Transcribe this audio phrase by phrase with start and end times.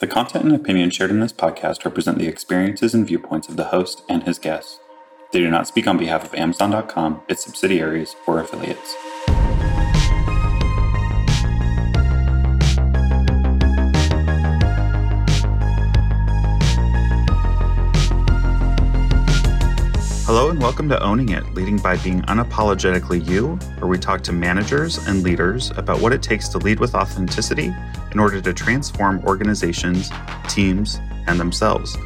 [0.00, 3.64] The content and opinions shared in this podcast represent the experiences and viewpoints of the
[3.64, 4.78] host and his guests.
[5.32, 8.94] They do not speak on behalf of Amazon.com, its subsidiaries, or affiliates.
[20.28, 24.32] Hello and welcome to Owning It, leading by being unapologetically you, where we talk to
[24.34, 27.74] managers and leaders about what it takes to lead with authenticity
[28.12, 30.10] in order to transform organizations,
[30.46, 31.96] teams, and themselves.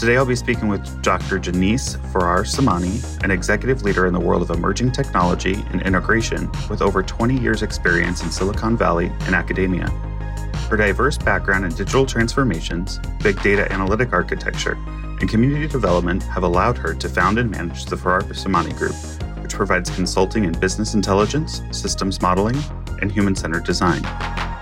[0.00, 1.38] Today I'll be speaking with Dr.
[1.38, 6.82] Jeannice Fairrer Samani, an executive leader in the world of emerging technology and integration with
[6.82, 9.86] over 20 years' experience in Silicon Valley and academia.
[10.68, 14.78] Her diverse background in digital transformations, big data analytic architecture,
[15.20, 18.94] and community development have allowed her to found and manage the Fairrer Samani Group,
[19.42, 22.56] which provides consulting in business intelligence, systems modeling,
[23.00, 24.02] and human centered design.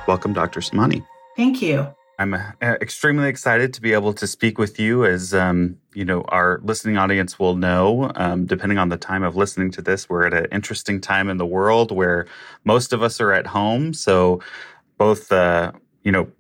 [0.09, 0.61] Welcome, Dr.
[0.61, 1.07] Samani.
[1.37, 1.87] Thank you.
[2.19, 5.05] I'm uh, extremely excited to be able to speak with you.
[5.05, 9.35] As um, you know, our listening audience will know, um, depending on the time of
[9.35, 12.27] listening to this, we're at an interesting time in the world where
[12.65, 13.95] most of us are at home.
[13.95, 14.41] So,
[14.99, 16.31] both uh, you know,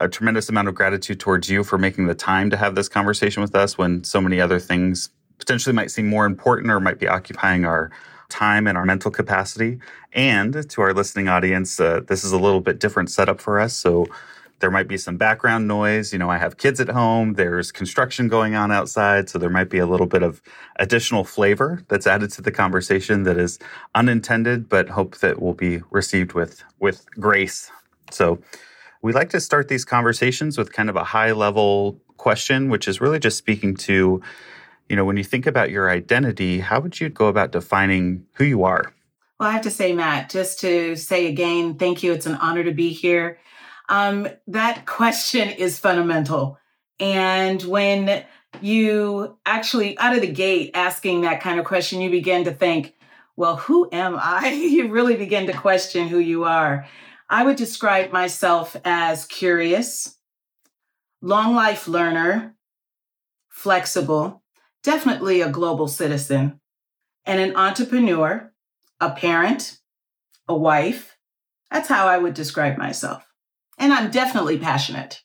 [0.00, 3.42] a tremendous amount of gratitude towards you for making the time to have this conversation
[3.42, 7.08] with us when so many other things potentially might seem more important or might be
[7.08, 7.90] occupying our
[8.28, 9.78] time and our mental capacity.
[10.12, 13.76] And to our listening audience, uh, this is a little bit different setup for us.
[13.76, 14.06] So
[14.60, 16.12] there might be some background noise.
[16.12, 19.28] You know, I have kids at home, there's construction going on outside.
[19.28, 20.40] So there might be a little bit of
[20.76, 23.58] additional flavor that's added to the conversation that is
[23.94, 27.70] unintended, but hope that will be received with, with grace.
[28.10, 28.38] So,
[29.04, 33.02] we like to start these conversations with kind of a high level question, which is
[33.02, 34.22] really just speaking to,
[34.88, 38.44] you know, when you think about your identity, how would you go about defining who
[38.44, 38.94] you are?
[39.38, 42.14] Well, I have to say, Matt, just to say again, thank you.
[42.14, 43.38] It's an honor to be here.
[43.90, 46.58] Um, that question is fundamental.
[46.98, 48.24] And when
[48.62, 52.94] you actually, out of the gate, asking that kind of question, you begin to think,
[53.36, 54.48] well, who am I?
[54.52, 56.86] you really begin to question who you are.
[57.28, 60.18] I would describe myself as curious,
[61.22, 62.56] long life learner,
[63.48, 64.42] flexible,
[64.82, 66.60] definitely a global citizen,
[67.24, 68.52] and an entrepreneur,
[69.00, 69.78] a parent,
[70.46, 71.16] a wife.
[71.70, 73.26] That's how I would describe myself.
[73.78, 75.22] And I'm definitely passionate.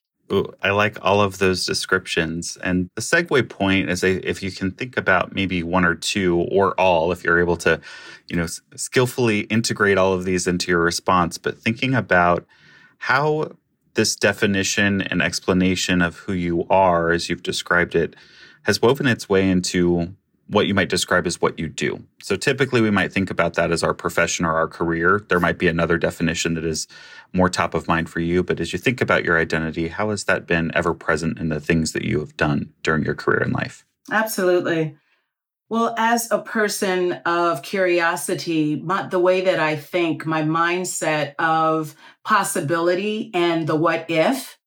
[0.62, 2.57] I like all of those descriptions.
[2.63, 6.79] And the segue point is if you can think about maybe one or two or
[6.79, 7.81] all, if you're able to,
[8.28, 12.45] you know, skillfully integrate all of these into your response, but thinking about
[13.00, 13.51] how
[13.95, 18.16] this definition and explanation of who you are, as you've described it,
[18.63, 20.16] has woven its way into
[20.50, 22.04] what you might describe as what you do.
[22.24, 25.24] So typically we might think about that as our profession or our career.
[25.30, 26.88] There might be another definition that is
[27.34, 28.42] more top of mind for you.
[28.42, 31.60] But as you think about your identity, how has that been ever present in the
[31.60, 33.86] things that you have done during your career in life?
[34.12, 34.98] Absolutely.
[35.70, 41.96] Well, as a person of curiosity, my, the way that I think, my mindset of
[42.26, 44.58] possibility and the what if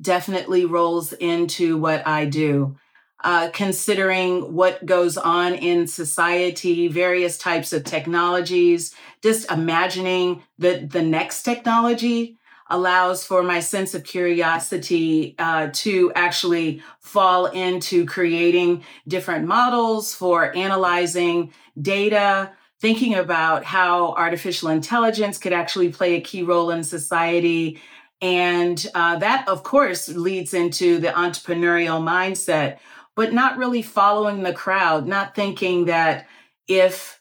[0.00, 2.76] definitely rolls into what I do
[3.24, 11.02] uh, considering what goes on in society, various types of technologies, just imagining the, the
[11.02, 19.46] next technology allows for my sense of curiosity uh, to actually fall into creating different
[19.46, 26.70] models for analyzing data, thinking about how artificial intelligence could actually play a key role
[26.70, 27.80] in society.
[28.20, 32.78] And uh, that, of course, leads into the entrepreneurial mindset,
[33.16, 36.26] but not really following the crowd, not thinking that
[36.66, 37.20] if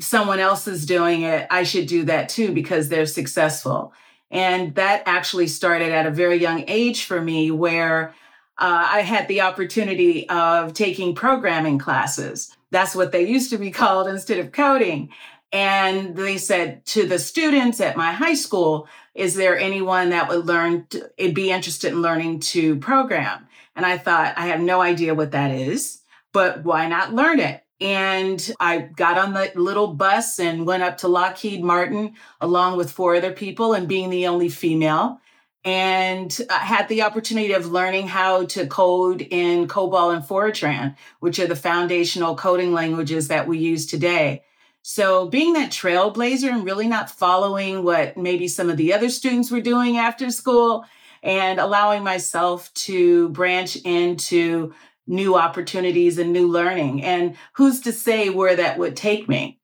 [0.00, 3.92] someone else is doing it, I should do that too because they're successful.
[4.30, 8.14] And that actually started at a very young age for me, where
[8.58, 12.56] uh, I had the opportunity of taking programming classes.
[12.70, 15.10] That's what they used to be called instead of coding.
[15.52, 20.46] And they said to the students at my high school, is there anyone that would
[20.46, 23.48] learn, to, be interested in learning to program?
[23.76, 26.00] And I thought, I have no idea what that is,
[26.32, 27.62] but why not learn it?
[27.80, 32.90] And I got on the little bus and went up to Lockheed Martin along with
[32.90, 35.20] four other people and being the only female.
[35.64, 41.38] And I had the opportunity of learning how to code in COBOL and Fortran, which
[41.38, 44.42] are the foundational coding languages that we use today.
[44.82, 49.50] So being that trailblazer and really not following what maybe some of the other students
[49.50, 50.86] were doing after school
[51.22, 54.72] and allowing myself to branch into
[55.06, 57.02] new opportunities and new learning.
[57.02, 59.60] And who's to say where that would take me?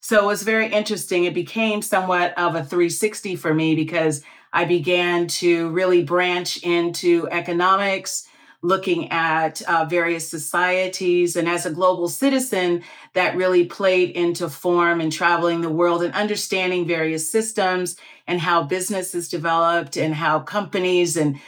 [0.00, 1.24] So it was very interesting.
[1.24, 4.22] It became somewhat of a 360 for me because
[4.52, 8.26] I began to really branch into economics,
[8.62, 11.34] looking at uh, various societies.
[11.36, 12.82] And as a global citizen,
[13.12, 18.62] that really played into form and traveling the world and understanding various systems and how
[18.62, 21.40] business is developed and how companies and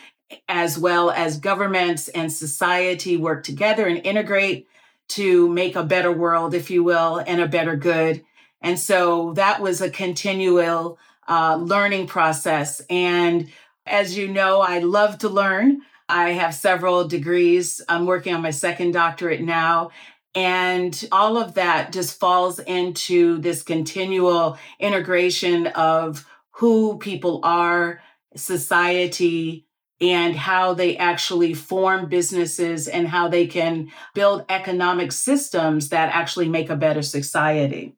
[0.48, 4.66] as well as governments and society work together and integrate
[5.06, 8.24] to make a better world, if you will, and a better good.
[8.60, 12.80] And so that was a continual uh, learning process.
[12.90, 13.50] And
[13.86, 15.82] as you know, I love to learn.
[16.08, 17.80] I have several degrees.
[17.88, 19.90] I'm working on my second doctorate now.
[20.34, 28.00] And all of that just falls into this continual integration of who people are,
[28.36, 29.66] society,
[30.00, 36.48] and how they actually form businesses and how they can build economic systems that actually
[36.48, 37.94] make a better society.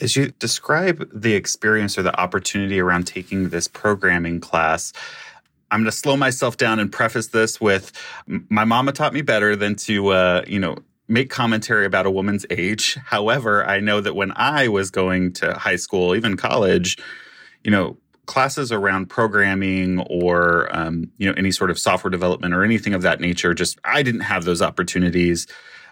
[0.00, 4.92] As you describe the experience or the opportunity around taking this programming class,
[5.70, 7.92] I'm going to slow myself down and preface this with
[8.26, 10.76] my mama taught me better than to, uh, you know,
[11.08, 12.96] make commentary about a woman's age.
[13.04, 16.98] However, I know that when I was going to high school, even college,
[17.64, 22.62] you know, classes around programming or um, you know any sort of software development or
[22.62, 25.46] anything of that nature, just I didn't have those opportunities.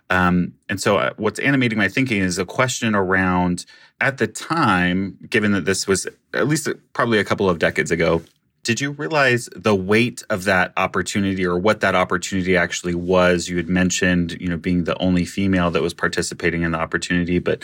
[0.09, 3.67] Um, and so, uh, what's animating my thinking is a question around
[4.01, 8.23] at the time, given that this was at least probably a couple of decades ago,
[8.67, 13.49] did you realize the weight of that opportunity or what that opportunity actually was?
[13.49, 17.39] You had mentioned, you know, being the only female that was participating in the opportunity,
[17.39, 17.63] but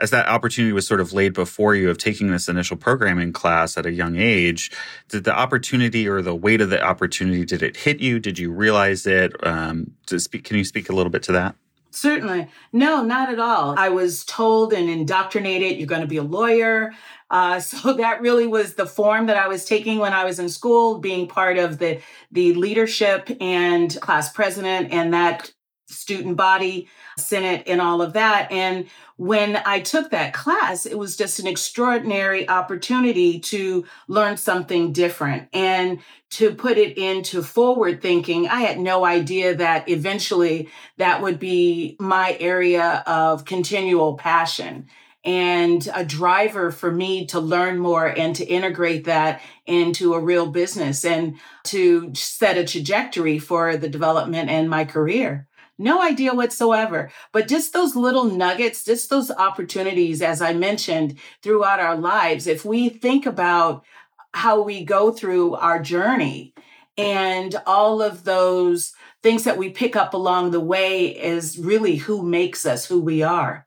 [0.00, 3.78] as that opportunity was sort of laid before you of taking this initial programming class
[3.78, 4.72] at a young age,
[5.08, 8.18] did the opportunity or the weight of the opportunity did it hit you?
[8.18, 9.32] Did you realize it?
[9.46, 11.54] Um, speak, can you speak a little bit to that?
[11.90, 12.48] Certainly.
[12.72, 13.74] No, not at all.
[13.76, 16.92] I was told and indoctrinated you're going to be a lawyer.
[17.30, 20.48] Uh, so that really was the form that I was taking when I was in
[20.48, 22.00] school, being part of the
[22.30, 25.52] the leadership and class president and that
[25.88, 26.88] student body,
[27.18, 28.50] senate, and all of that.
[28.52, 34.92] And when I took that class, it was just an extraordinary opportunity to learn something
[34.92, 35.98] different and
[36.30, 38.48] to put it into forward thinking.
[38.48, 44.86] I had no idea that eventually that would be my area of continual passion
[45.24, 50.46] and a driver for me to learn more and to integrate that into a real
[50.46, 55.46] business and to set a trajectory for the development and my career.
[55.76, 57.10] No idea whatsoever.
[57.32, 62.64] But just those little nuggets, just those opportunities, as I mentioned, throughout our lives, if
[62.64, 63.84] we think about
[64.32, 66.54] how we go through our journey
[66.96, 68.92] and all of those
[69.22, 73.22] things that we pick up along the way is really who makes us who we
[73.22, 73.66] are.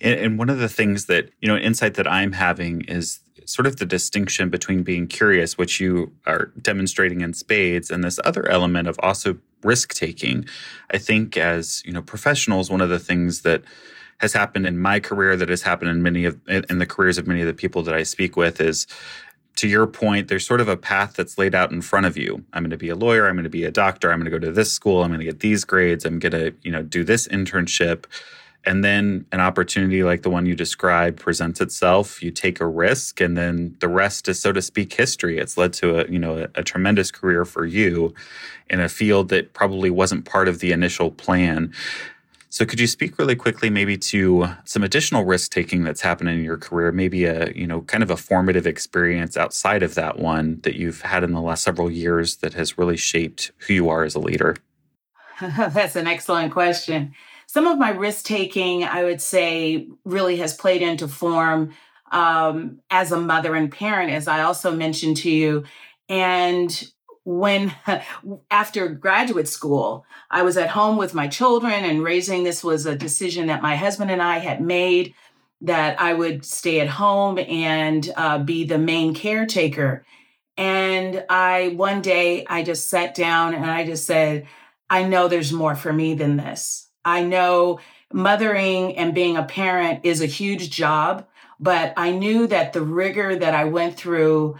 [0.00, 3.76] And, one of the things that, you know, insight that I'm having is sort of
[3.76, 8.86] the distinction between being curious, which you are demonstrating in spades, and this other element
[8.88, 10.44] of also risk taking.
[10.90, 13.64] I think as you know, professionals, one of the things that
[14.18, 17.26] has happened in my career that has happened in many of in the careers of
[17.26, 18.86] many of the people that I speak with is
[19.58, 22.44] to your point, there's sort of a path that's laid out in front of you.
[22.52, 23.28] I'm going to be a lawyer.
[23.28, 24.10] I'm going to be a doctor.
[24.10, 25.02] I'm going to go to this school.
[25.02, 26.04] I'm going to get these grades.
[26.04, 28.04] I'm going to, you know, do this internship
[28.64, 33.20] and then an opportunity like the one you described presents itself you take a risk
[33.20, 36.38] and then the rest is so to speak history it's led to a you know
[36.38, 38.12] a, a, tremendous career for you
[38.68, 41.72] in a field that probably wasn't part of the initial plan
[42.50, 46.42] so could you speak really quickly maybe to some additional risk taking that's happened in
[46.42, 50.60] your career maybe a you know kind of a formative experience outside of that one
[50.62, 54.04] that you've had in the last several years that has really shaped who you are
[54.04, 54.56] as a leader
[55.40, 57.14] that's an excellent question
[57.48, 61.74] some of my risk taking, I would say, really has played into form
[62.12, 65.64] um, as a mother and parent, as I also mentioned to you.
[66.10, 66.70] And
[67.28, 67.74] when
[68.50, 72.96] after graduate school, I was at home with my children and raising this was a
[72.96, 75.14] decision that my husband and I had made
[75.60, 80.06] that I would stay at home and uh, be the main caretaker.
[80.56, 84.46] And I, one day, I just sat down and I just said,
[84.88, 86.88] I know there's more for me than this.
[87.04, 87.78] I know
[88.10, 91.26] mothering and being a parent is a huge job,
[91.60, 94.56] but I knew that the rigor that I went through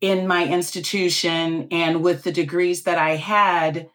[0.00, 3.90] in my institution and with the degrees that I had,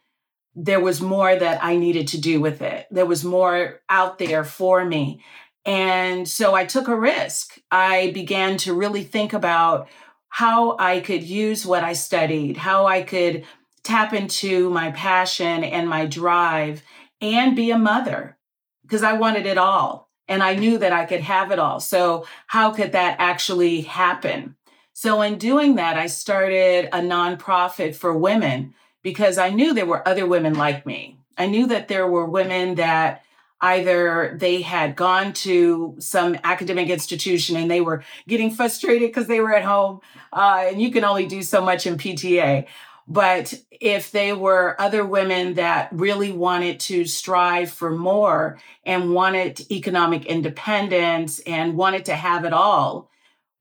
[0.55, 2.87] there was more that I needed to do with it.
[2.91, 5.23] There was more out there for me.
[5.65, 7.57] And so I took a risk.
[7.71, 9.87] I began to really think about
[10.27, 13.45] how I could use what I studied, how I could
[13.83, 16.81] tap into my passion and my drive
[17.21, 18.37] and be a mother
[18.81, 20.09] because I wanted it all.
[20.27, 21.81] And I knew that I could have it all.
[21.81, 24.55] So, how could that actually happen?
[24.93, 30.07] So, in doing that, I started a nonprofit for women because I knew there were
[30.07, 31.17] other women like me.
[31.37, 33.25] I knew that there were women that
[33.59, 39.39] either they had gone to some academic institution and they were getting frustrated because they
[39.39, 39.99] were at home,
[40.31, 42.67] uh, and you can only do so much in PTA.
[43.07, 49.69] But if they were other women that really wanted to strive for more and wanted
[49.71, 53.09] economic independence and wanted to have it all,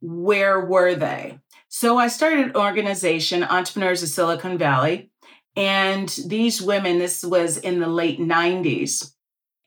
[0.02, 1.38] where were they?
[1.68, 5.11] So I started an organization, Entrepreneurs of Silicon Valley.
[5.56, 9.12] And these women, this was in the late 90s.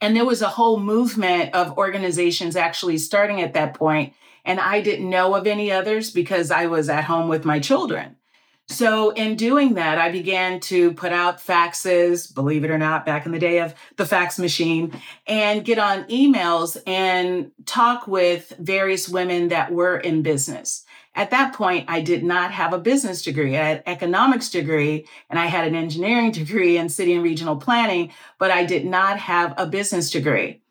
[0.02, 4.14] And there was a whole movement of organizations actually starting at that point.
[4.44, 8.18] And I didn't know of any others because I was at home with my children.
[8.68, 13.28] So, in doing that, I began to put out faxes, believe it or not, back
[13.28, 19.08] in the day of the fax machine, and get on emails and talk with various
[19.08, 20.84] women that were in business.
[21.14, 23.56] At that point, I did not have a business degree.
[23.56, 28.12] I had economics degree and I had an engineering degree in city and regional planning,
[28.38, 30.62] but I did not have a business degree.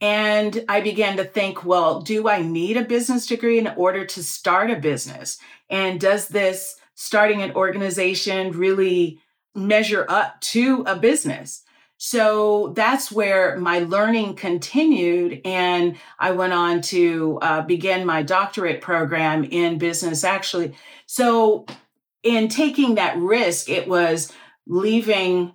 [0.00, 4.22] And I began to think, well, do I need a business degree in order to
[4.22, 5.38] start a business?
[5.70, 9.20] And does this starting an organization really
[9.54, 11.62] measure up to a business?
[11.96, 15.40] So that's where my learning continued.
[15.44, 20.74] And I went on to uh, begin my doctorate program in business, actually.
[21.06, 21.66] So,
[22.22, 24.32] in taking that risk, it was
[24.66, 25.54] leaving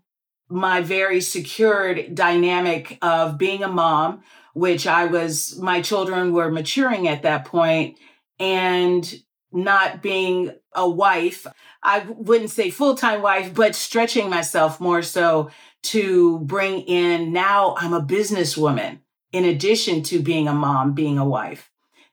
[0.49, 7.07] my very secured dynamic of being a mom, which I was, my children were maturing
[7.07, 7.97] at that point,
[8.39, 11.47] and not being a wife.
[11.81, 15.49] I wouldn't say full time wife, but stretching myself more so
[15.81, 18.99] to bring in now I'm a businesswoman
[19.31, 21.71] in addition to being a mom, being a wife.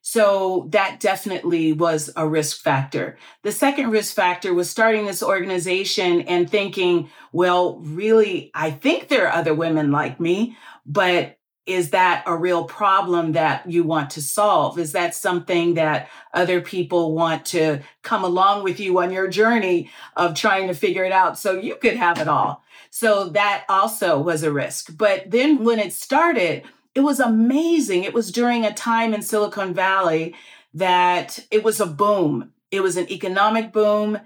[0.08, 3.18] So that definitely was a risk factor.
[3.42, 9.26] The second risk factor was starting this organization and thinking, well, really, I think there
[9.26, 11.35] are other women like me, but
[11.66, 14.78] is that a real problem that you want to solve?
[14.78, 19.90] Is that something that other people want to come along with you on your journey
[20.16, 22.62] of trying to figure it out so you could have it all?
[22.90, 24.96] So that also was a risk.
[24.96, 26.62] But then when it started,
[26.94, 28.04] it was amazing.
[28.04, 30.34] It was during a time in Silicon Valley
[30.72, 32.52] that it was a boom.
[32.70, 34.18] It was an economic boom.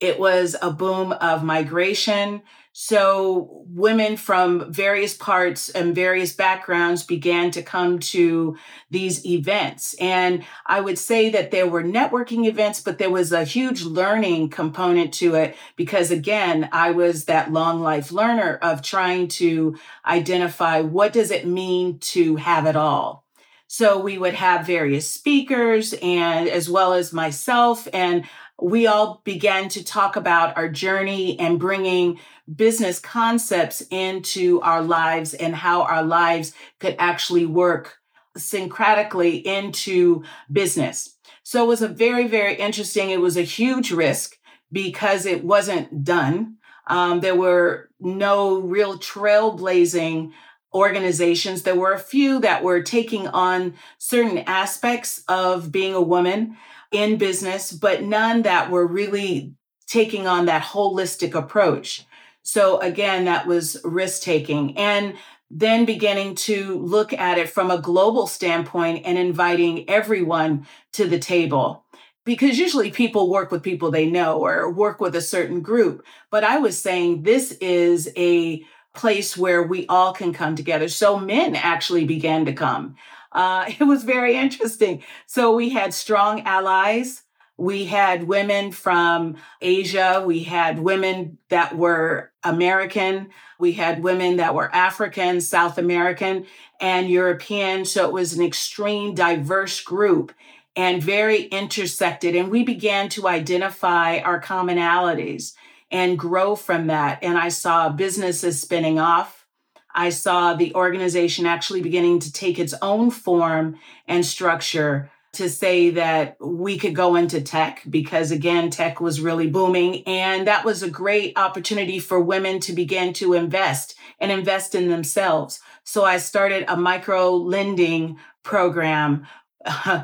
[0.00, 2.42] It was a boom of migration.
[2.80, 8.56] So women from various parts and various backgrounds began to come to
[8.88, 9.96] these events.
[10.00, 14.50] And I would say that there were networking events, but there was a huge learning
[14.50, 20.80] component to it because again, I was that long life learner of trying to identify
[20.80, 23.24] what does it mean to have it all.
[23.66, 28.24] So we would have various speakers and as well as myself and
[28.60, 32.18] we all began to talk about our journey and bringing
[32.54, 37.98] business concepts into our lives and how our lives could actually work
[38.36, 41.16] syncretically into business.
[41.42, 43.10] So it was a very, very interesting.
[43.10, 44.36] It was a huge risk
[44.70, 46.56] because it wasn't done.
[46.86, 50.32] Um, there were no real trailblazing
[50.74, 51.62] organizations.
[51.62, 56.56] There were a few that were taking on certain aspects of being a woman
[56.92, 59.54] in business, but none that were really
[59.86, 62.06] taking on that holistic approach.
[62.42, 64.76] So again, that was risk taking.
[64.76, 65.14] And
[65.50, 71.18] then beginning to look at it from a global standpoint and inviting everyone to the
[71.18, 71.84] table.
[72.24, 76.04] Because usually people work with people they know or work with a certain group.
[76.30, 78.62] But I was saying this is a
[78.94, 80.88] place where we all can come together.
[80.88, 82.96] So men actually began to come.
[83.32, 85.02] Uh, it was very interesting.
[85.26, 87.22] So we had strong allies.
[87.58, 90.22] We had women from Asia.
[90.24, 93.30] We had women that were American.
[93.58, 96.46] We had women that were African, South American,
[96.80, 97.84] and European.
[97.84, 100.32] So it was an extreme diverse group
[100.76, 102.36] and very intersected.
[102.36, 105.54] And we began to identify our commonalities
[105.90, 107.18] and grow from that.
[107.24, 109.46] And I saw businesses spinning off.
[109.92, 115.90] I saw the organization actually beginning to take its own form and structure to say
[115.90, 120.82] that we could go into tech because again tech was really booming and that was
[120.82, 125.60] a great opportunity for women to begin to invest and invest in themselves.
[125.84, 129.26] So i started a micro lending program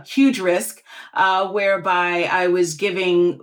[0.06, 0.82] huge risk
[1.14, 3.40] uh, whereby i was giving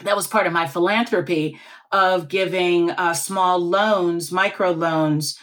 [0.00, 1.58] that was part of my philanthropy
[1.92, 5.38] of giving uh, small loans micro loans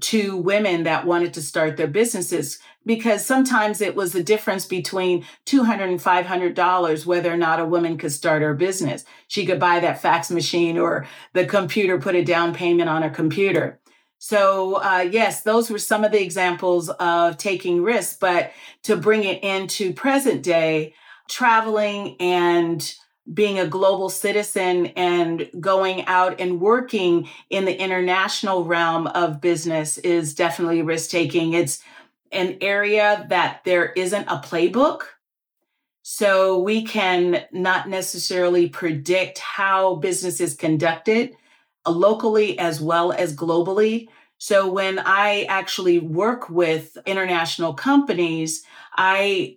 [0.00, 5.24] to women that wanted to start their businesses because sometimes it was the difference between
[5.46, 9.04] $200 and $500 whether or not a woman could start her business.
[9.28, 13.10] She could buy that fax machine or the computer, put a down payment on a
[13.10, 13.80] computer.
[14.18, 18.52] So, uh, yes, those were some of the examples of taking risks, but
[18.84, 20.94] to bring it into present day,
[21.28, 22.94] traveling and
[23.32, 29.96] being a global citizen and going out and working in the international realm of business
[29.98, 31.54] is definitely risk taking.
[31.54, 31.82] It's
[32.32, 35.02] an area that there isn't a playbook.
[36.02, 41.34] So we can not necessarily predict how business is conducted
[41.86, 44.08] uh, locally as well as globally.
[44.36, 48.64] So when I actually work with international companies,
[48.94, 49.56] I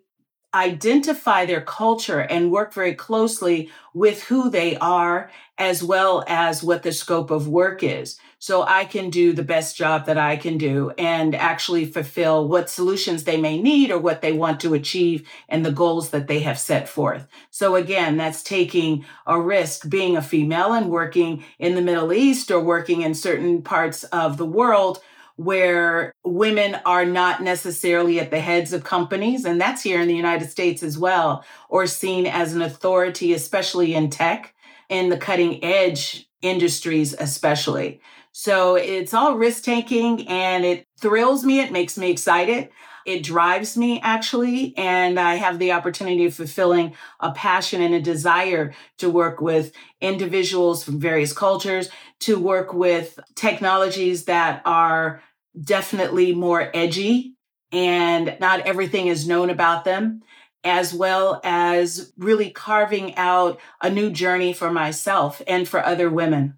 [0.57, 6.83] identify their culture and work very closely with who they are as well as what
[6.83, 10.57] the scope of work is so I can do the best job that I can
[10.57, 15.27] do and actually fulfill what solutions they may need or what they want to achieve
[15.49, 17.27] and the goals that they have set forth.
[17.49, 22.51] So again, that's taking a risk being a female and working in the Middle East
[22.51, 25.01] or working in certain parts of the world
[25.37, 30.15] where women are not necessarily at the heads of companies, and that's here in the
[30.15, 34.53] United States as well, or seen as an authority, especially in tech,
[34.89, 38.01] in the cutting edge industries, especially.
[38.31, 41.59] So it's all risk taking and it thrills me.
[41.59, 42.69] It makes me excited.
[43.03, 44.77] It drives me actually.
[44.77, 49.71] And I have the opportunity of fulfilling a passion and a desire to work with
[50.01, 51.89] individuals from various cultures,
[52.19, 55.23] to work with technologies that are
[55.59, 57.33] definitely more edgy
[57.71, 60.21] and not everything is known about them
[60.63, 66.57] as well as really carving out a new journey for myself and for other women.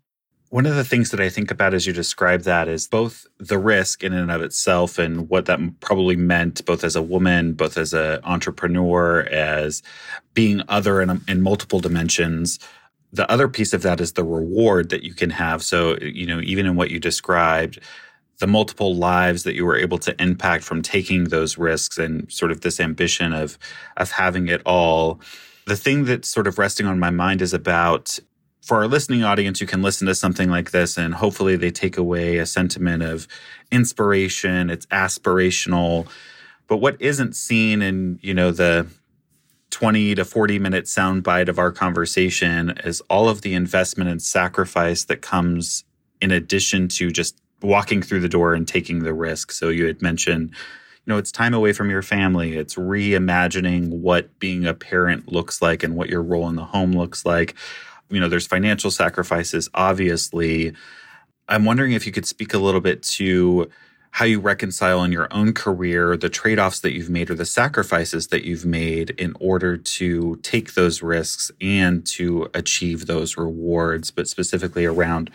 [0.50, 3.60] One of the things that I think about as you describe that is both the
[3.60, 7.78] risk in and of itself and what that probably meant, both as a woman, both
[7.78, 9.84] as an entrepreneur, as
[10.34, 12.58] being other in, in multiple dimensions.
[13.14, 15.62] The other piece of that is the reward that you can have.
[15.62, 17.80] So, you know, even in what you described,
[18.40, 22.52] the multiple lives that you were able to impact from taking those risks and sort
[22.52, 23.58] of this ambition of
[23.98, 25.20] of having it all
[25.66, 28.20] the thing that's sort of resting on my mind is about
[28.62, 31.98] for our listening audience, you can listen to something like this and hopefully they take
[31.98, 33.28] away a sentiment of
[33.72, 34.70] inspiration.
[34.70, 36.08] It's aspirational.
[36.68, 38.88] But what isn't seen in, you know, the
[39.72, 45.06] 20 to 40 minute soundbite of our conversation is all of the investment and sacrifice
[45.06, 45.84] that comes
[46.22, 49.52] in addition to just walking through the door and taking the risk.
[49.52, 52.56] So you had mentioned, you know, it's time away from your family.
[52.56, 56.94] It's reimagining what being a parent looks like and what your role in the home
[56.94, 57.56] looks like
[58.10, 60.74] you know, there's financial sacrifices, obviously.
[61.48, 63.70] I'm wondering if you could speak a little bit to
[64.12, 67.46] how you reconcile in your own career the trade offs that you've made or the
[67.46, 74.10] sacrifices that you've made in order to take those risks and to achieve those rewards,
[74.10, 75.30] but specifically around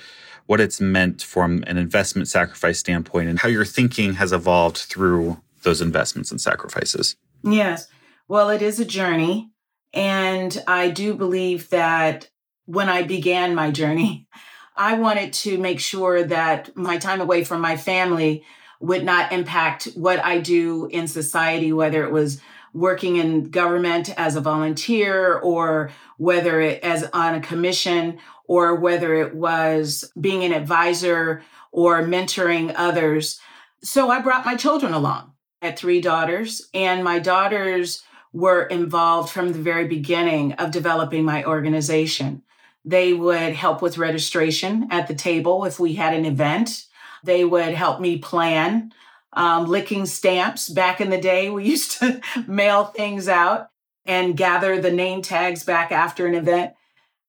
[0.47, 5.41] what it's meant from an investment sacrifice standpoint and how your thinking has evolved through
[5.63, 7.17] those investments and sacrifices.
[7.43, 7.89] Yes.
[8.29, 9.51] Well, it is a journey.
[9.93, 12.29] And I do believe that
[12.67, 14.27] when I began my journey.
[14.77, 18.45] I wanted to make sure that my time away from my family
[18.81, 22.41] would not impact what I do in society, whether it was
[22.75, 29.15] working in government as a volunteer or whether it as on a commission or whether
[29.15, 33.41] it was being an advisor or mentoring others.
[33.83, 35.33] So I brought my children along.
[35.63, 41.25] I had three daughters, and my daughters were involved from the very beginning of developing
[41.25, 42.43] my organization.
[42.85, 46.87] They would help with registration at the table if we had an event.
[47.23, 48.93] They would help me plan
[49.35, 50.69] um, licking stamps.
[50.69, 53.69] Back in the day, we used to mail things out
[54.07, 56.75] and gather the name tags back after an event.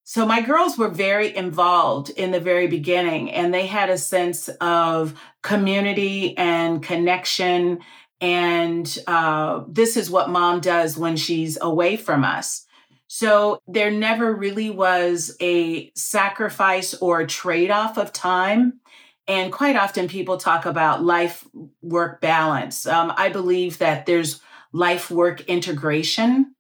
[0.04, 4.50] So my girls were very involved in the very beginning and they had a sense
[4.62, 7.80] of community and connection.
[8.22, 12.66] And uh, this is what mom does when she's away from us.
[13.08, 18.82] So there never really was a sacrifice or trade off of time.
[19.28, 21.48] And quite often people talk about life
[21.82, 22.86] work balance.
[22.86, 26.54] Um, I believe that there's life work integration,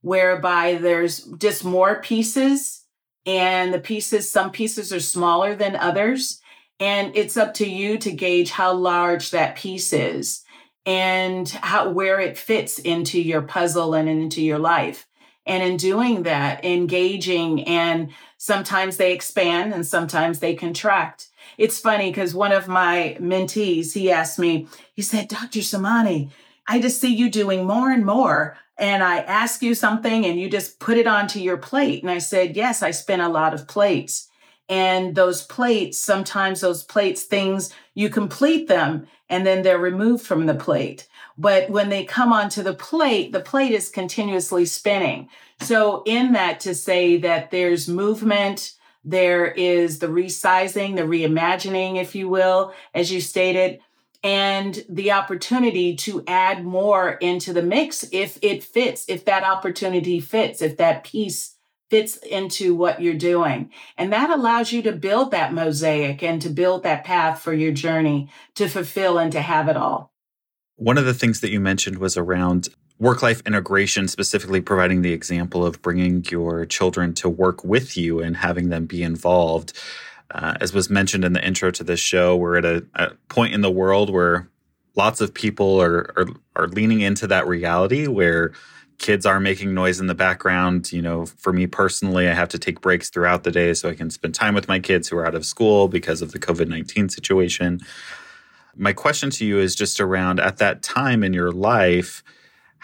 [0.00, 2.84] whereby there's just more pieces,
[3.26, 6.40] and the pieces, some pieces are smaller than others.
[6.78, 10.44] And it's up to you to gauge how large that piece is
[10.84, 15.08] and how where it fits into your puzzle and into your life.
[15.46, 21.28] And in doing that, engaging, and sometimes they expand and sometimes they contract.
[21.58, 25.60] It's funny because one of my mentees, he asked me, he said, Dr.
[25.60, 26.30] Samani,
[26.66, 28.56] I just see you doing more and more.
[28.78, 32.02] And I ask you something and you just put it onto your plate.
[32.02, 34.28] And I said, Yes, I spin a lot of plates.
[34.68, 40.46] And those plates, sometimes those plates, things, you complete them and then they're removed from
[40.46, 41.08] the plate.
[41.38, 45.28] But when they come onto the plate, the plate is continuously spinning.
[45.60, 48.72] So, in that, to say that there's movement,
[49.06, 53.78] there is the resizing, the reimagining, if you will, as you stated,
[54.24, 60.18] and the opportunity to add more into the mix if it fits, if that opportunity
[60.18, 61.54] fits, if that piece
[61.88, 63.70] fits into what you're doing.
[63.96, 67.70] And that allows you to build that mosaic and to build that path for your
[67.70, 70.12] journey to fulfill and to have it all.
[70.74, 75.12] One of the things that you mentioned was around work life integration, specifically providing the
[75.12, 79.72] example of bringing your children to work with you and having them be involved.
[80.30, 83.54] Uh, as was mentioned in the intro to this show, we're at a, a point
[83.54, 84.48] in the world where
[84.96, 88.52] lots of people are, are, are leaning into that reality where
[88.98, 90.90] kids are making noise in the background.
[90.90, 93.94] You know, for me personally, I have to take breaks throughout the day so I
[93.94, 96.68] can spend time with my kids who are out of school because of the COVID
[96.68, 97.80] 19 situation.
[98.74, 102.22] My question to you is just around at that time in your life,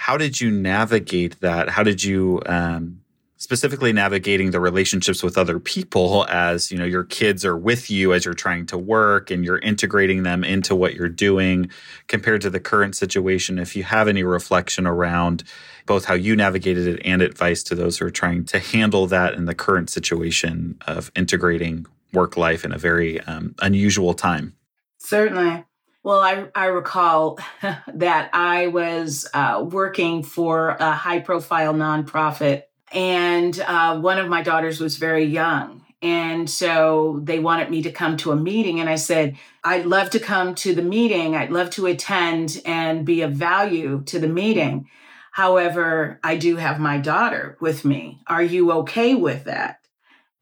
[0.03, 1.69] how did you navigate that?
[1.69, 3.01] How did you um,
[3.37, 8.12] specifically navigating the relationships with other people as you know your kids are with you
[8.12, 11.71] as you're trying to work and you're integrating them into what you're doing
[12.09, 13.61] compared to the current situation?
[13.61, 15.45] If you have any reflection around
[15.87, 19.35] both how you navigated it and advice to those who are trying to handle that
[19.35, 24.57] in the current situation of integrating work life in a very um, unusual time.
[24.99, 25.65] Certainly
[26.03, 27.38] well, I, I recall
[27.95, 32.62] that I was uh, working for a high profile nonprofit
[32.93, 35.85] and uh, one of my daughters was very young.
[36.03, 38.81] And so they wanted me to come to a meeting.
[38.81, 41.37] And I said, I'd love to come to the meeting.
[41.37, 44.88] I'd love to attend and be of value to the meeting.
[45.31, 48.21] However, I do have my daughter with me.
[48.27, 49.79] Are you okay with that?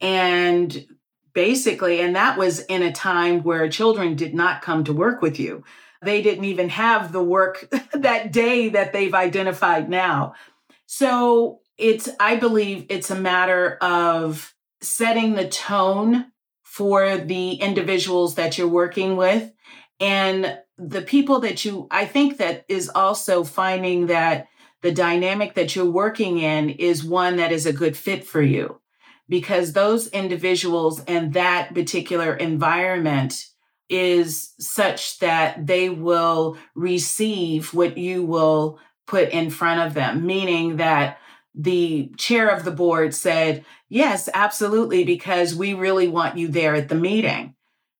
[0.00, 0.86] And
[1.32, 5.38] basically, and that was in a time where children did not come to work with
[5.38, 5.64] you.
[6.02, 10.34] They didn't even have the work that day that they've identified now.
[10.86, 16.30] So it's i believe it's a matter of setting the tone
[16.62, 19.52] for the individuals that you're working with
[19.98, 24.46] and the people that you i think that is also finding that
[24.82, 28.78] the dynamic that you're working in is one that is a good fit for you
[29.30, 33.46] because those individuals and that particular environment
[33.88, 40.76] is such that they will receive what you will put in front of them meaning
[40.76, 41.18] that
[41.54, 46.88] the chair of the board said, Yes, absolutely, because we really want you there at
[46.88, 47.54] the meeting.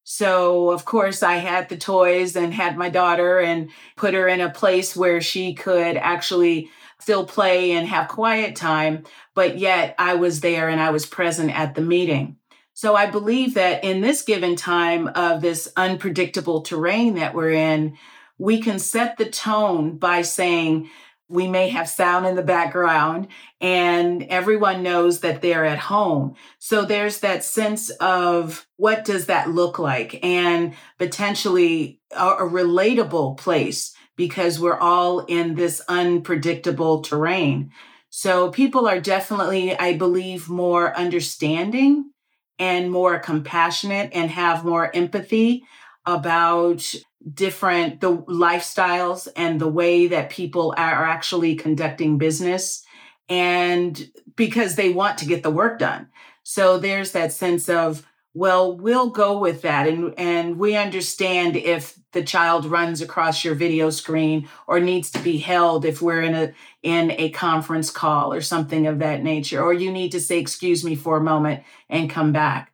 [0.05, 4.41] So, of course, I had the toys and had my daughter and put her in
[4.41, 10.15] a place where she could actually still play and have quiet time, but yet I
[10.15, 12.37] was there and I was present at the meeting.
[12.73, 17.99] So, I believe that in this given time of this unpredictable terrain that we're in,
[18.39, 20.89] we can set the tone by saying,
[21.31, 23.29] we may have sound in the background
[23.61, 26.35] and everyone knows that they're at home.
[26.59, 33.39] So there's that sense of what does that look like and potentially a, a relatable
[33.39, 37.73] place because we're all in this unpredictable terrain.
[38.11, 42.11] So people are definitely, I believe, more understanding
[42.59, 45.65] and more compassionate and have more empathy
[46.05, 46.95] about
[47.33, 52.85] different the lifestyles and the way that people are actually conducting business
[53.31, 56.09] and because they want to get the work done
[56.43, 61.99] so there's that sense of well we'll go with that and and we understand if
[62.13, 66.35] the child runs across your video screen or needs to be held if we're in
[66.35, 70.39] a in a conference call or something of that nature or you need to say
[70.39, 72.71] excuse me for a moment and come back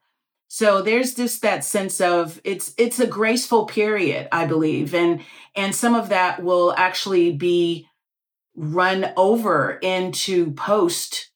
[0.48, 5.20] so there's just that sense of it's it's a graceful period, I believe, and
[5.54, 7.88] and some of that will actually be
[8.54, 11.30] run over into post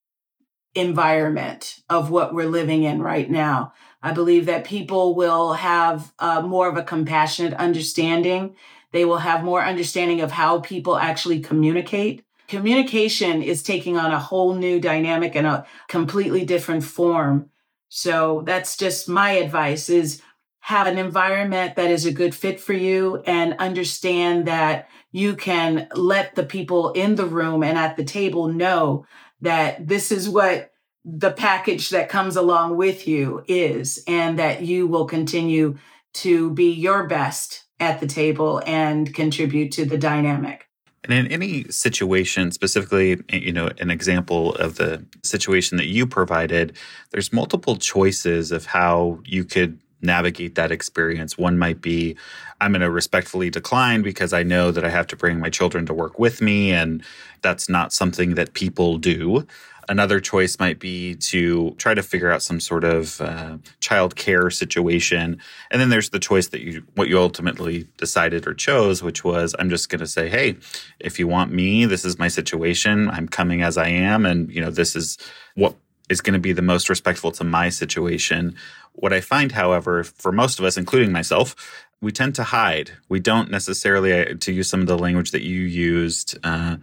[0.74, 3.72] environment of what we're living in right now.
[4.02, 8.56] I believe that people will have uh, more of a compassionate understanding.
[8.92, 12.24] They will have more understanding of how people actually communicate.
[12.48, 17.50] Communication is taking on a whole new dynamic and a completely different form
[17.90, 20.22] so that's just my advice is
[20.60, 25.88] have an environment that is a good fit for you and understand that you can
[25.94, 29.04] let the people in the room and at the table know
[29.40, 30.69] that this is what
[31.04, 35.78] the package that comes along with you is and that you will continue
[36.12, 40.66] to be your best at the table and contribute to the dynamic.
[41.04, 46.76] And in any situation, specifically, you know, an example of the situation that you provided,
[47.10, 51.38] there's multiple choices of how you could navigate that experience.
[51.38, 52.16] One might be
[52.60, 55.86] I'm going to respectfully decline because I know that I have to bring my children
[55.86, 57.02] to work with me, and
[57.40, 59.46] that's not something that people do.
[59.90, 64.48] Another choice might be to try to figure out some sort of uh, child care
[64.48, 65.40] situation.
[65.68, 69.53] And then there's the choice that you, what you ultimately decided or chose, which was
[69.59, 70.57] I'm just going to say, hey,
[71.00, 73.11] if you want me, this is my situation.
[73.11, 74.24] I'm coming as I am.
[74.26, 75.18] And, you know, this is
[75.57, 75.74] what
[76.09, 78.55] is going to be the most respectful to my situation.
[78.92, 81.57] What I find, however, for most of us, including myself,
[82.00, 82.92] we tend to hide.
[83.09, 86.76] We don't necessarily, uh, to use some of the language that you used, uh,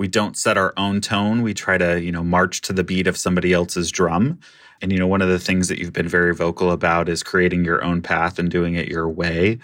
[0.00, 1.42] we don't set our own tone.
[1.42, 4.40] We try to, you know, march to the beat of somebody else's drum.
[4.80, 7.66] And, you know, one of the things that you've been very vocal about is creating
[7.66, 9.58] your own path and doing it your way.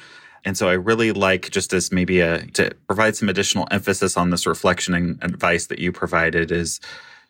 [0.45, 4.29] And so I really like just as maybe a to provide some additional emphasis on
[4.29, 6.81] this reflection and advice that you provided is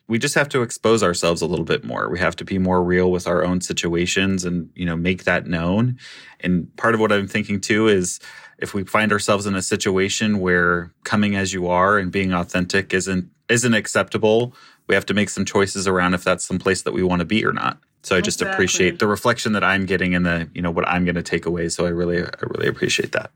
[0.09, 2.09] we just have to expose ourselves a little bit more.
[2.09, 5.47] We have to be more real with our own situations and, you know, make that
[5.47, 5.97] known.
[6.41, 8.19] And part of what I'm thinking too is
[8.57, 12.93] if we find ourselves in a situation where coming as you are and being authentic
[12.93, 14.53] isn't isn't acceptable,
[14.87, 17.25] we have to make some choices around if that's some place that we want to
[17.25, 17.79] be or not.
[18.03, 18.53] So I just exactly.
[18.53, 21.45] appreciate the reflection that I'm getting and the, you know, what I'm going to take
[21.45, 21.69] away.
[21.69, 23.31] So I really I really appreciate that.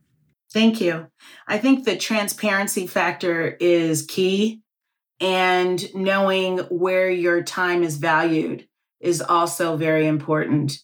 [0.52, 1.08] Thank you.
[1.48, 4.62] I think the transparency factor is key
[5.22, 8.68] and knowing where your time is valued
[9.00, 10.78] is also very important.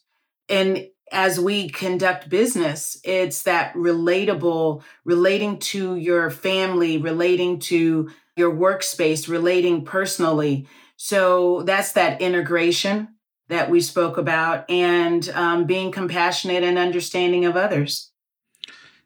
[0.48, 8.54] And as we conduct business, it's that relatable, relating to your family, relating to your
[8.54, 10.68] workspace, relating personally.
[10.96, 13.10] So that's that integration
[13.50, 18.12] that we spoke about and um, being compassionate and understanding of others.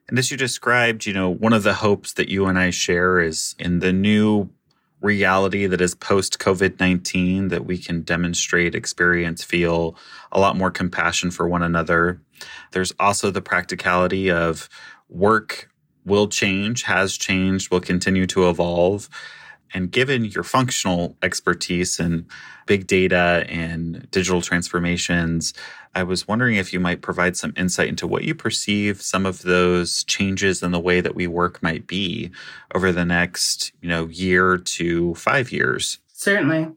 [0.08, 3.20] And as you described, you know, one of the hopes that you and I share
[3.20, 4.50] is in the new
[5.02, 9.98] reality that is post COVID 19 that we can demonstrate, experience, feel
[10.32, 12.22] a lot more compassion for one another.
[12.72, 14.70] There's also the practicality of
[15.10, 15.70] work
[16.06, 19.10] will change, has changed, will continue to evolve.
[19.74, 22.28] And given your functional expertise in
[22.66, 25.54] big data and digital transformations,
[25.94, 29.42] I was wondering if you might provide some insight into what you perceive some of
[29.42, 32.32] those changes in the way that we work might be
[32.74, 36.00] over the next, you know, year to 5 years.
[36.14, 36.70] Certainly.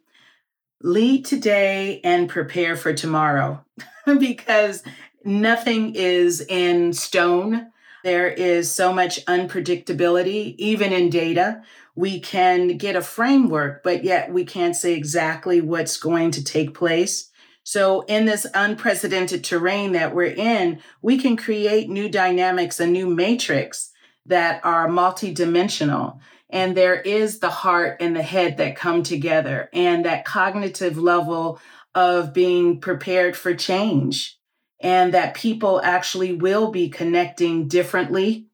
[0.83, 3.65] Lead today and prepare for tomorrow
[4.19, 4.83] because
[5.25, 7.71] nothing is in stone.
[8.03, 11.63] There is so much unpredictability, even in data.
[11.95, 16.75] We can get a framework, but yet we can't say exactly what's going to take
[16.75, 17.31] place.
[17.67, 23.07] So, in this unprecedented terrain that we're in, we can create new dynamics, a new
[23.07, 23.91] matrix
[24.27, 26.19] that are multidimensional.
[26.51, 31.59] And there is the heart and the head that come together, and that cognitive level
[31.95, 34.39] of being prepared for change,
[34.79, 38.47] and that people actually will be connecting differently.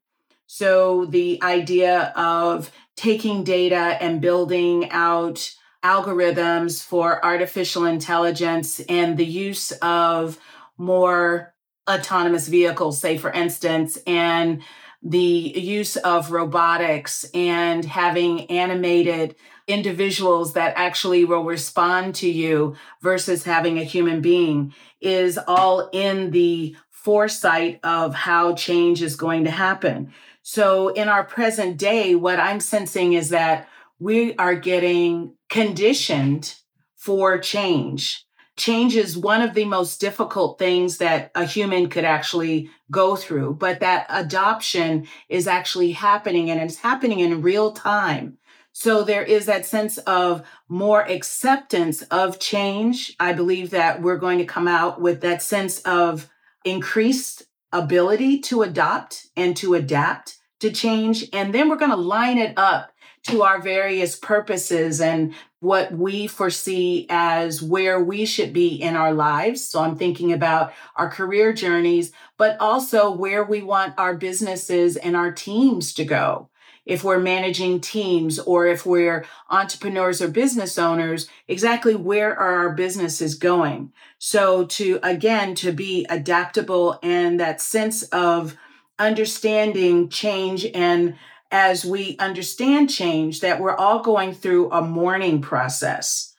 [0.46, 5.53] So, the idea of taking data and building out
[5.84, 10.38] algorithms for artificial intelligence and the use of
[10.76, 11.54] more
[11.88, 14.62] autonomous vehicles, say, for instance, and
[15.02, 15.18] the
[15.56, 19.34] use of robotics and having animated
[19.66, 26.30] individuals that actually will respond to you versus having a human being is all in
[26.32, 30.12] the foresight of how change is going to happen.
[30.42, 33.68] So, in our present day, what I'm sensing is that
[34.00, 36.54] we are getting conditioned
[36.96, 38.24] for change.
[38.56, 43.54] Change is one of the most difficult things that a human could actually go through,
[43.54, 48.38] but that adoption is actually happening and it's happening in real time.
[48.72, 53.14] So there is that sense of more acceptance of change.
[53.18, 56.30] I believe that we're going to come out with that sense of
[56.64, 61.28] increased ability to adopt and to adapt to change.
[61.32, 62.92] And then we're going to line it up
[63.24, 69.12] to our various purposes and what we foresee as where we should be in our
[69.12, 69.62] lives.
[69.62, 75.14] So I'm thinking about our career journeys, but also where we want our businesses and
[75.14, 76.48] our teams to go.
[76.87, 82.72] If we're managing teams or if we're entrepreneurs or business owners, exactly where are our
[82.72, 83.92] businesses going?
[84.18, 88.56] So to again, to be adaptable and that sense of
[88.98, 91.16] understanding change and
[91.50, 96.34] as we understand change that we're all going through a mourning process.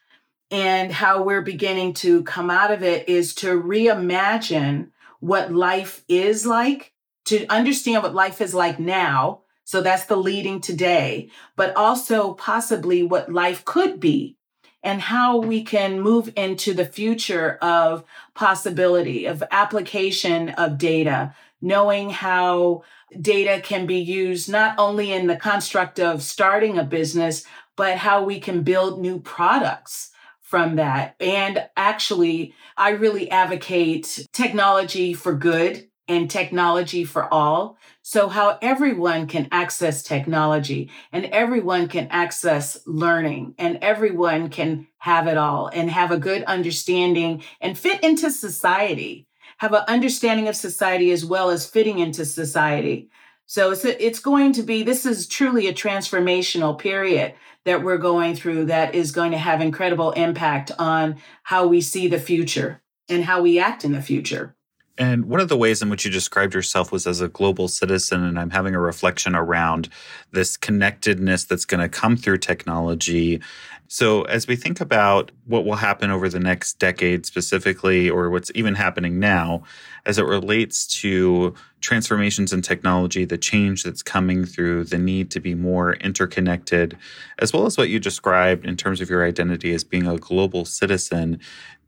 [0.50, 6.45] And how we're beginning to come out of it is to reimagine what life is
[6.45, 6.93] like,
[7.26, 9.41] to understand what life is like now.
[9.63, 14.36] So that's the leading today, but also possibly what life could be
[14.84, 22.10] and how we can move into the future of possibility, of application of data, knowing
[22.10, 22.84] how
[23.19, 27.45] data can be used not only in the construct of starting a business,
[27.76, 31.15] but how we can build new products from that.
[31.19, 37.78] And actually, I really advocate technology for good and technology for all.
[38.02, 45.28] So, how everyone can access technology and everyone can access learning and everyone can have
[45.28, 49.28] it all and have a good understanding and fit into society,
[49.62, 53.12] have an understanding of society as well as fitting into society.
[53.45, 58.34] So, it's, it's going to be, this is truly a transformational period that we're going
[58.34, 63.24] through that is going to have incredible impact on how we see the future and
[63.24, 64.56] how we act in the future.
[64.97, 68.23] And one of the ways in which you described yourself was as a global citizen.
[68.23, 69.89] And I'm having a reflection around
[70.32, 73.41] this connectedness that's going to come through technology.
[73.88, 78.49] So, as we think about what will happen over the next decade specifically, or what's
[78.56, 79.63] even happening now,
[80.06, 85.41] as it relates to transformations in technology, the change that's coming through, the need to
[85.41, 86.97] be more interconnected,
[87.39, 90.63] as well as what you described in terms of your identity as being a global
[90.63, 91.39] citizen,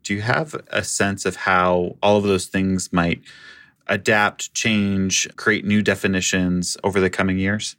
[0.04, 3.22] do you have a sense of how all of those things might
[3.88, 7.76] adapt, change, create new definitions over the coming years?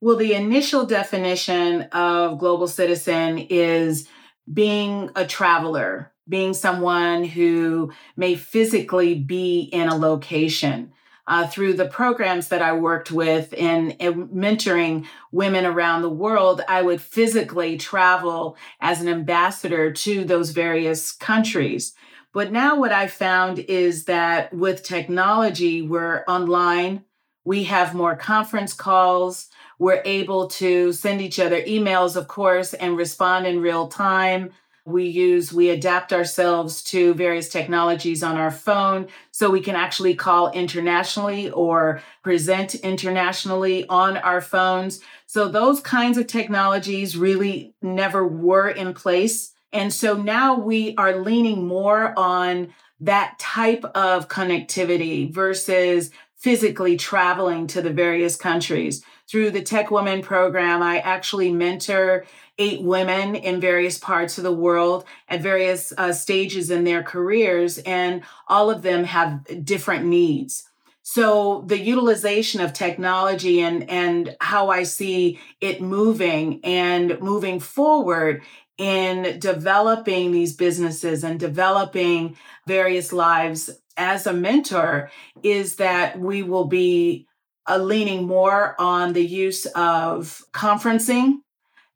[0.00, 4.08] Well, the initial definition of global citizen is
[4.52, 10.92] being a traveler, being someone who may physically be in a location
[11.26, 16.62] uh, through the programs that I worked with in, in, mentoring women around the world,
[16.68, 21.94] I would physically travel as an ambassador to those various countries.
[22.32, 27.04] But now what I found is that with technology, we're online.
[27.44, 29.48] We have more conference calls.
[29.78, 34.50] We're able to send each other emails, of course, and respond in real time.
[34.86, 40.14] We use, we adapt ourselves to various technologies on our phone so we can actually
[40.14, 45.00] call internationally or present internationally on our phones.
[45.26, 49.52] So those kinds of technologies really never were in place.
[49.72, 57.66] And so now we are leaning more on that type of connectivity versus physically traveling
[57.68, 59.02] to the various countries.
[59.26, 62.26] Through the TechWomen program, I actually mentor
[62.58, 67.78] eight women in various parts of the world at various uh, stages in their careers,
[67.78, 70.68] and all of them have different needs.
[71.02, 78.42] So the utilization of technology and, and how I see it moving and moving forward
[78.78, 82.36] in developing these businesses and developing
[82.66, 85.10] various lives as a mentor
[85.42, 87.26] is that we will be
[87.68, 91.34] uh, leaning more on the use of conferencing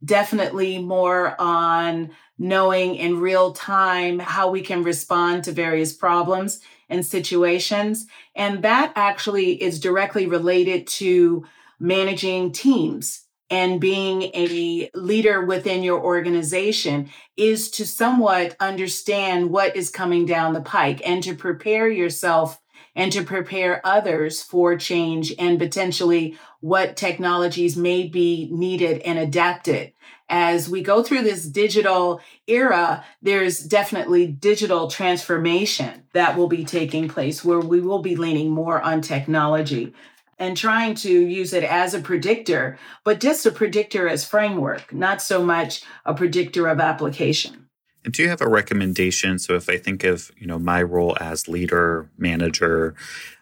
[0.04, 7.04] definitely more on knowing in real time how we can respond to various problems and
[7.04, 8.06] situations.
[8.34, 11.44] And that actually is directly related to
[11.80, 19.90] managing teams and being a leader within your organization is to somewhat understand what is
[19.90, 22.60] coming down the pike and to prepare yourself
[22.94, 29.92] and to prepare others for change and potentially what technologies may be needed and adapted.
[30.28, 37.08] As we go through this digital era, there's definitely digital transformation that will be taking
[37.08, 39.94] place where we will be leaning more on technology
[40.38, 45.20] and trying to use it as a predictor, but just a predictor as framework, not
[45.20, 47.67] so much a predictor of application.
[48.04, 49.38] And do you have a recommendation?
[49.38, 52.94] So if I think of, you know, my role as leader, manager,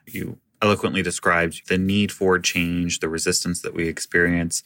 [0.07, 4.63] you eloquently described the need for change, the resistance that we experience.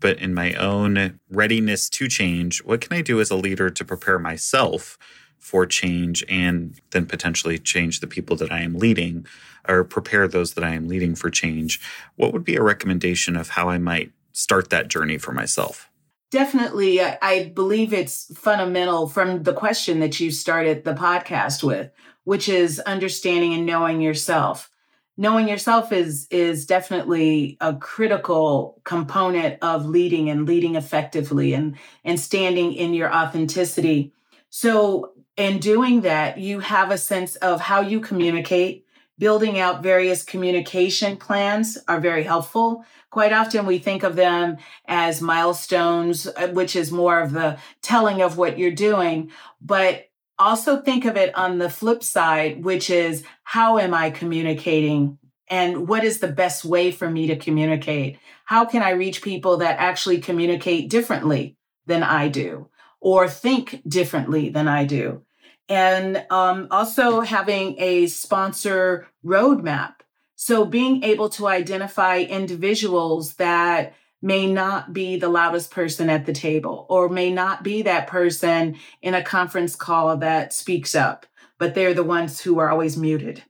[0.00, 3.84] But in my own readiness to change, what can I do as a leader to
[3.84, 4.98] prepare myself
[5.38, 9.26] for change and then potentially change the people that I am leading
[9.68, 11.80] or prepare those that I am leading for change?
[12.16, 15.88] What would be a recommendation of how I might start that journey for myself?
[16.30, 17.00] Definitely.
[17.00, 21.90] I believe it's fundamental from the question that you started the podcast with,
[22.24, 24.70] which is understanding and knowing yourself.
[25.16, 32.20] Knowing yourself is, is definitely a critical component of leading and leading effectively and, and
[32.20, 34.12] standing in your authenticity.
[34.50, 38.85] So, in doing that, you have a sense of how you communicate,
[39.18, 42.84] building out various communication plans are very helpful.
[43.10, 48.22] Quite often we think of them as milestones, uh, which is more of the telling
[48.22, 49.30] of what you're doing.
[49.60, 50.04] But
[50.38, 55.88] Also, think of it on the flip side, which is how am I communicating and
[55.88, 58.18] what is the best way for me to communicate?
[58.44, 61.56] How can I reach people that actually communicate differently
[61.86, 62.68] than I do
[63.00, 65.25] or think differently than I do?
[65.68, 69.94] And um, also having a sponsor roadmap.
[70.36, 76.32] So being able to identify individuals that may not be the loudest person at the
[76.32, 81.26] table or may not be that person in a conference call that speaks up
[81.58, 83.42] but they're the ones who are always muted.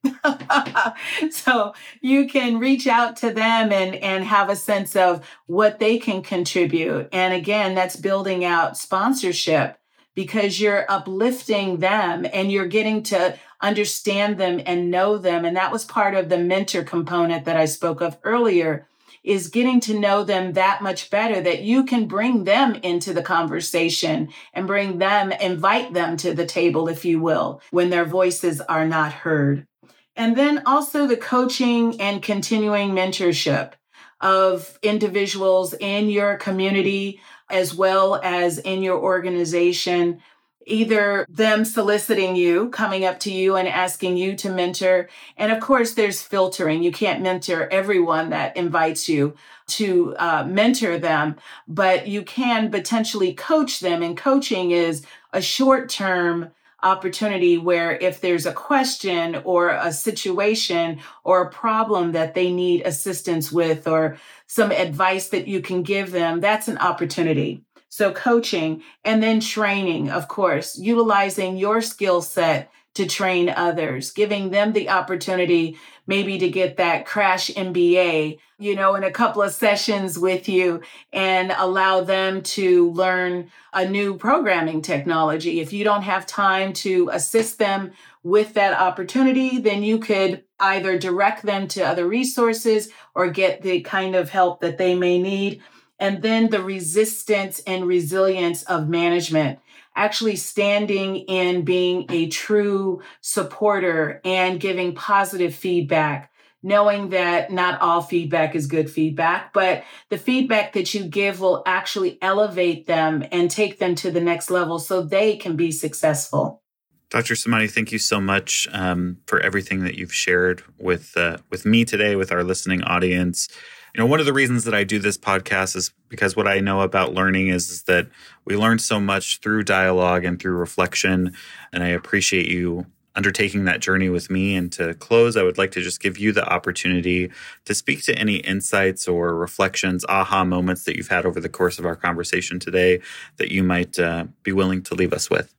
[1.30, 5.98] so you can reach out to them and, and have a sense of what they
[5.98, 7.08] can contribute.
[7.12, 9.76] And again, that's building out sponsorship
[10.16, 15.44] because you're uplifting them and you're getting to understand them and know them.
[15.44, 18.88] And that was part of the mentor component that I spoke of earlier
[19.22, 23.22] is getting to know them that much better that you can bring them into the
[23.22, 28.60] conversation and bring them, invite them to the table, if you will, when their voices
[28.62, 29.66] are not heard.
[30.14, 33.72] And then also the coaching and continuing mentorship
[34.20, 37.20] of individuals in your community
[37.50, 40.20] as well as in your organization
[40.66, 45.08] either them soliciting you, coming up to you and asking you to mentor.
[45.36, 46.82] And of course, there's filtering.
[46.82, 49.36] You can't mentor everyone that invites you
[49.68, 51.36] to uh, mentor them,
[51.68, 54.02] but you can potentially coach them.
[54.02, 56.50] And coaching is a short term
[56.82, 62.82] opportunity where if there's a question or a situation or a problem that they need
[62.82, 67.62] assistance with or some advice that you can give them, that's an opportunity.
[67.88, 74.50] So coaching and then training, of course, utilizing your skill set to train others, giving
[74.50, 79.52] them the opportunity maybe to get that crash MBA, you know, in a couple of
[79.52, 80.80] sessions with you
[81.12, 85.60] and allow them to learn a new programming technology.
[85.60, 87.92] If you don't have time to assist them
[88.26, 93.80] with that opportunity, then you could either direct them to other resources or get the
[93.82, 95.62] kind of help that they may need
[96.00, 99.60] and then the resistance and resilience of management
[99.94, 108.02] actually standing in being a true supporter and giving positive feedback knowing that not all
[108.02, 113.48] feedback is good feedback, but the feedback that you give will actually elevate them and
[113.48, 116.64] take them to the next level so they can be successful.
[117.10, 117.34] Dr.
[117.34, 121.84] Samani, thank you so much um, for everything that you've shared with uh, with me
[121.84, 123.48] today, with our listening audience
[123.96, 126.60] you know one of the reasons that i do this podcast is because what i
[126.60, 128.06] know about learning is, is, that
[128.44, 131.34] we learn so much through dialogue and through reflection
[131.72, 132.84] and i appreciate you
[133.14, 136.30] undertaking that journey with me and to close i would like to just give you
[136.30, 137.30] the opportunity
[137.64, 141.78] to speak to any insights or reflections aha moments that you've had over the course
[141.78, 143.00] of our conversation today
[143.38, 145.55] that you might uh, be willing to leave us with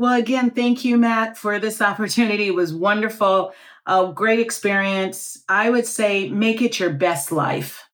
[0.00, 3.52] well again thank you matt for this opportunity it was wonderful
[3.86, 5.42] a great experience.
[5.48, 7.88] I would say make it your best life.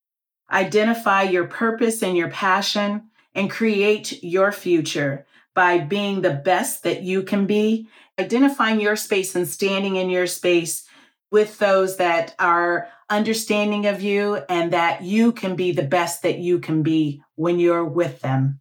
[0.51, 7.03] Identify your purpose and your passion and create your future by being the best that
[7.03, 7.89] you can be,
[8.19, 10.87] identifying your space and standing in your space
[11.31, 16.39] with those that are understanding of you and that you can be the best that
[16.39, 18.61] you can be when you're with them.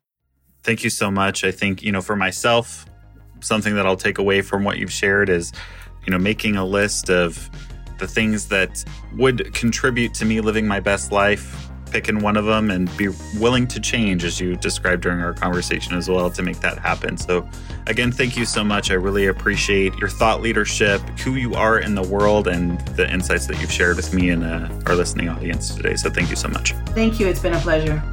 [0.63, 1.43] Thank you so much.
[1.43, 2.85] I think, you know, for myself,
[3.41, 5.51] something that I'll take away from what you've shared is
[6.05, 7.49] you know, making a list of
[7.97, 8.83] the things that
[9.13, 13.07] would contribute to me living my best life, picking one of them and be
[13.39, 17.17] willing to change, as you described during our conversation as well, to make that happen.
[17.17, 17.47] So,
[17.87, 18.91] again, thank you so much.
[18.91, 23.47] I really appreciate your thought leadership, who you are in the world, and the insights
[23.47, 25.95] that you've shared with me and uh, our listening audience today.
[25.95, 26.73] So, thank you so much.
[26.89, 27.27] Thank you.
[27.27, 28.03] It's been a pleasure.